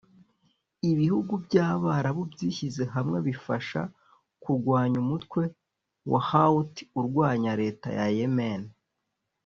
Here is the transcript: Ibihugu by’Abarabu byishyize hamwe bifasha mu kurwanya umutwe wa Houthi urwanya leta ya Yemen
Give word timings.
Ibihugu 0.91 1.33
by’Abarabu 1.45 2.21
byishyize 2.31 2.83
hamwe 2.93 3.17
bifasha 3.27 3.81
mu 3.89 3.91
kurwanya 4.41 4.97
umutwe 5.05 5.41
wa 6.11 6.21
Houthi 6.29 6.81
urwanya 6.99 7.51
leta 7.61 7.87
ya 7.97 8.07
Yemen 8.17 8.61